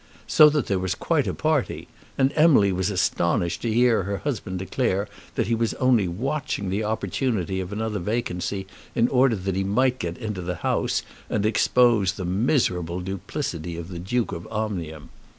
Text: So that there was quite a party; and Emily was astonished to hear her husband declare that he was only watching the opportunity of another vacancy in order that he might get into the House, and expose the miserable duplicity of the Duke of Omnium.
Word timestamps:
So 0.25 0.49
that 0.49 0.65
there 0.65 0.79
was 0.79 0.95
quite 0.95 1.27
a 1.27 1.33
party; 1.35 1.87
and 2.17 2.33
Emily 2.35 2.71
was 2.71 2.89
astonished 2.89 3.61
to 3.61 3.71
hear 3.71 4.01
her 4.01 4.17
husband 4.17 4.57
declare 4.57 5.07
that 5.35 5.45
he 5.45 5.53
was 5.53 5.75
only 5.75 6.07
watching 6.07 6.71
the 6.71 6.83
opportunity 6.83 7.59
of 7.59 7.71
another 7.71 7.99
vacancy 7.99 8.65
in 8.95 9.07
order 9.09 9.35
that 9.35 9.55
he 9.55 9.63
might 9.63 9.99
get 9.99 10.17
into 10.17 10.41
the 10.41 10.55
House, 10.65 11.03
and 11.29 11.45
expose 11.45 12.13
the 12.13 12.25
miserable 12.25 12.99
duplicity 12.99 13.77
of 13.77 13.89
the 13.89 13.99
Duke 13.99 14.31
of 14.31 14.47
Omnium. 14.51 15.09